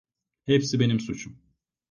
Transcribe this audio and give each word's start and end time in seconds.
Hepsi 0.45 0.79
benim 0.79 0.99
suçum. 0.99 1.39